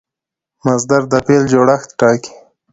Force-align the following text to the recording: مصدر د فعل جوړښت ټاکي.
مصدر 0.65 1.01
د 1.09 1.13
فعل 1.25 1.43
جوړښت 1.53 1.89
ټاکي. 1.99 2.31